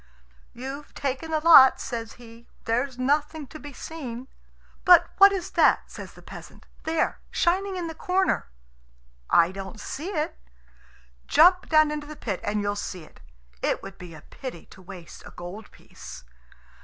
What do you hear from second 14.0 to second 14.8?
a pity